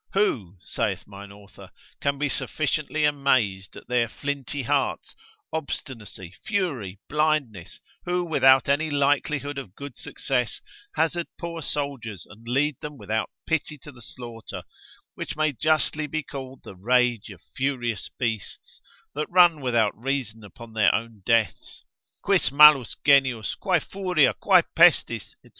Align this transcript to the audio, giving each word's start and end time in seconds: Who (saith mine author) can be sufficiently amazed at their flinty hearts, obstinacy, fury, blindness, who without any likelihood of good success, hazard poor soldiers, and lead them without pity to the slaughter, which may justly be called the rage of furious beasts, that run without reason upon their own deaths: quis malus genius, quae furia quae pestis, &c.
Who 0.13 0.57
(saith 0.63 1.05
mine 1.05 1.31
author) 1.31 1.69
can 2.01 2.17
be 2.17 2.27
sufficiently 2.27 3.05
amazed 3.05 3.75
at 3.75 3.87
their 3.87 4.09
flinty 4.09 4.63
hearts, 4.63 5.15
obstinacy, 5.53 6.33
fury, 6.43 6.99
blindness, 7.07 7.79
who 8.05 8.23
without 8.25 8.67
any 8.67 8.89
likelihood 8.89 9.59
of 9.59 9.75
good 9.75 9.95
success, 9.95 10.59
hazard 10.95 11.27
poor 11.39 11.61
soldiers, 11.61 12.25
and 12.25 12.47
lead 12.47 12.77
them 12.81 12.97
without 12.97 13.29
pity 13.45 13.77
to 13.83 13.91
the 13.91 14.01
slaughter, 14.01 14.63
which 15.13 15.35
may 15.37 15.51
justly 15.51 16.07
be 16.07 16.23
called 16.23 16.63
the 16.63 16.75
rage 16.75 17.29
of 17.29 17.43
furious 17.55 18.09
beasts, 18.17 18.81
that 19.13 19.29
run 19.29 19.61
without 19.61 19.95
reason 19.95 20.43
upon 20.43 20.73
their 20.73 20.91
own 20.95 21.21
deaths: 21.27 21.85
quis 22.23 22.51
malus 22.51 22.95
genius, 23.05 23.53
quae 23.53 23.79
furia 23.79 24.33
quae 24.33 24.63
pestis, 24.75 25.35
&c. 25.43 25.49